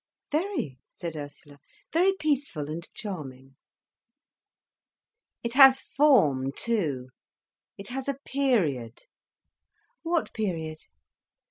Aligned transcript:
"Very," 0.31 0.79
said 0.89 1.15
Ursula. 1.15 1.59
"Very 1.93 2.13
peaceful 2.13 2.71
and 2.71 2.91
charming." 2.95 3.55
"It 5.43 5.53
has 5.53 5.81
form, 5.81 6.53
too—it 6.55 7.87
has 7.89 8.07
a 8.09 8.15
period." 8.25 9.03
"What 10.01 10.33
period?" 10.33 10.79